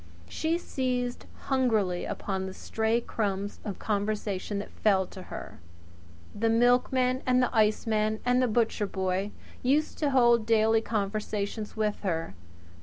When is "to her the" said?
5.05-6.49